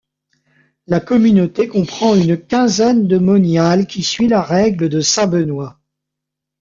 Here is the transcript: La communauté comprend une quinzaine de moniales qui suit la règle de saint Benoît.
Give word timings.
La 0.87 0.99
communauté 0.99 1.67
comprend 1.67 2.15
une 2.15 2.35
quinzaine 2.35 3.05
de 3.05 3.19
moniales 3.19 3.85
qui 3.85 4.01
suit 4.01 4.27
la 4.27 4.41
règle 4.41 4.89
de 4.89 4.99
saint 4.99 5.27
Benoît. 5.27 5.79